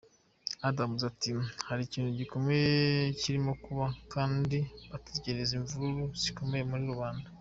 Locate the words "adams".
0.67-0.99